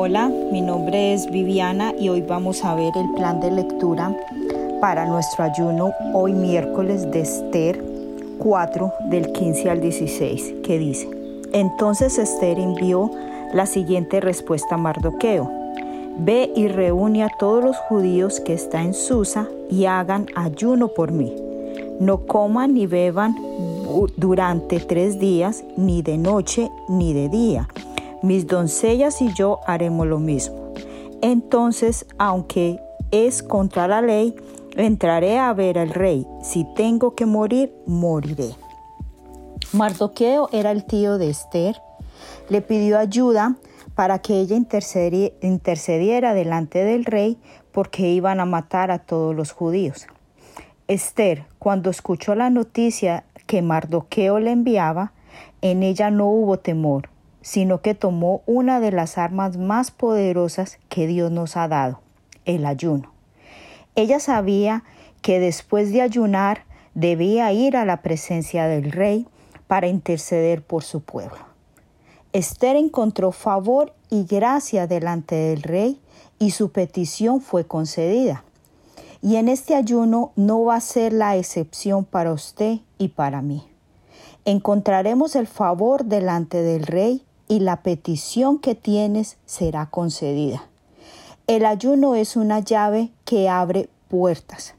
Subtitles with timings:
[0.00, 4.16] Hola, mi nombre es Viviana y hoy vamos a ver el plan de lectura
[4.80, 7.84] para nuestro ayuno hoy miércoles de Esther
[8.38, 11.10] 4 del 15 al 16, que dice,
[11.52, 13.10] entonces Esther envió
[13.52, 15.50] la siguiente respuesta a Mardoqueo.
[16.18, 21.10] Ve y reúne a todos los judíos que están en Susa y hagan ayuno por
[21.10, 21.34] mí.
[21.98, 23.34] No coman ni beban
[24.16, 27.68] durante tres días, ni de noche ni de día.
[28.22, 30.72] Mis doncellas y yo haremos lo mismo.
[31.22, 34.34] Entonces, aunque es contra la ley,
[34.76, 36.26] entraré a ver al rey.
[36.42, 38.54] Si tengo que morir, moriré.
[39.72, 41.80] Mardoqueo era el tío de Esther.
[42.48, 43.56] Le pidió ayuda
[43.94, 47.38] para que ella intercediera delante del rey
[47.72, 50.06] porque iban a matar a todos los judíos.
[50.86, 55.12] Esther, cuando escuchó la noticia que Mardoqueo le enviaba,
[55.60, 57.10] en ella no hubo temor,
[57.48, 62.00] sino que tomó una de las armas más poderosas que Dios nos ha dado,
[62.44, 63.10] el ayuno.
[63.94, 64.84] Ella sabía
[65.22, 69.26] que después de ayunar debía ir a la presencia del rey
[69.66, 71.38] para interceder por su pueblo.
[72.34, 76.02] Esther encontró favor y gracia delante del rey
[76.38, 78.44] y su petición fue concedida.
[79.22, 83.66] Y en este ayuno no va a ser la excepción para usted y para mí.
[84.44, 90.62] Encontraremos el favor delante del Rey y la petición que tienes será concedida.
[91.46, 94.74] El ayuno es una llave que abre puertas.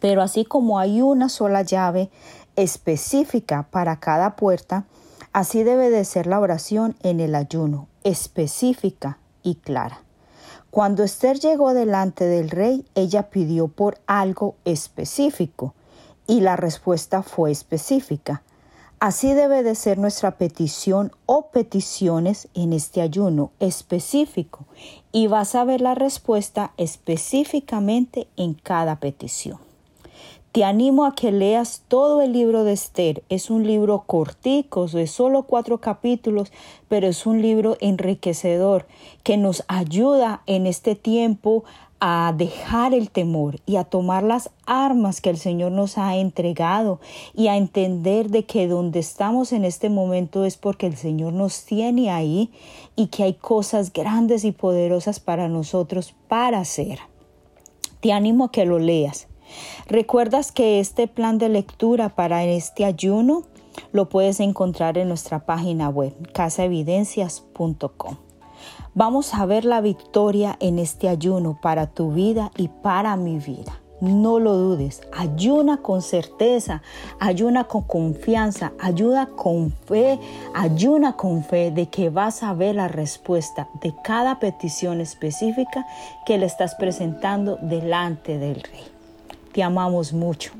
[0.00, 2.10] Pero así como hay una sola llave
[2.56, 4.84] específica para cada puerta,
[5.32, 10.02] así debe de ser la oración en el ayuno, específica y clara.
[10.70, 15.74] Cuando Esther llegó delante del rey, ella pidió por algo específico
[16.26, 18.42] y la respuesta fue específica.
[19.00, 24.66] Así debe de ser nuestra petición o peticiones en este ayuno específico
[25.12, 29.67] y vas a ver la respuesta específicamente en cada petición.
[30.52, 33.22] Te animo a que leas todo el libro de Esther.
[33.28, 36.50] Es un libro cortico, de solo cuatro capítulos,
[36.88, 38.86] pero es un libro enriquecedor
[39.22, 41.64] que nos ayuda en este tiempo
[42.00, 46.98] a dejar el temor y a tomar las armas que el Señor nos ha entregado
[47.34, 51.64] y a entender de que donde estamos en este momento es porque el Señor nos
[51.66, 52.50] tiene ahí
[52.96, 57.00] y que hay cosas grandes y poderosas para nosotros para hacer.
[58.00, 59.28] Te animo a que lo leas.
[59.86, 63.44] ¿Recuerdas que este plan de lectura para este ayuno
[63.92, 68.16] lo puedes encontrar en nuestra página web casaevidencias.com?
[68.94, 73.80] Vamos a ver la victoria en este ayuno para tu vida y para mi vida.
[74.00, 76.82] No lo dudes, ayuna con certeza,
[77.18, 80.20] ayuna con confianza, ayuda con fe,
[80.54, 85.84] ayuna con fe de que vas a ver la respuesta de cada petición específica
[86.26, 88.97] que le estás presentando delante del Rey
[89.58, 90.52] te amamos mucho.